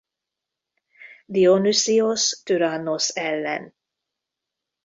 [1.35, 3.73] Dionüsziosz türannosz ellen.